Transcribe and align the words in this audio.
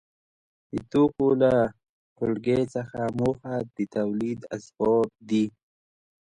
د 0.71 0.73
توکو 0.91 1.27
له 1.41 1.53
ټولګې 2.15 2.59
څخه 2.75 2.99
موخه 3.19 3.53
د 3.75 3.77
تولید 3.95 4.39
اسباب 4.55 5.07
دي. 5.29 5.45